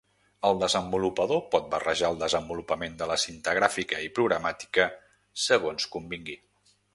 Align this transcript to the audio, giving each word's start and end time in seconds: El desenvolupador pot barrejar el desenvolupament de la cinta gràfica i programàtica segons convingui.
El 0.47 0.55
desenvolupador 0.61 1.43
pot 1.55 1.67
barrejar 1.73 2.07
el 2.13 2.17
desenvolupament 2.23 2.95
de 3.03 3.09
la 3.11 3.17
cinta 3.25 3.53
gràfica 3.59 4.01
i 4.07 4.09
programàtica 4.21 4.89
segons 5.45 5.89
convingui. 5.99 6.41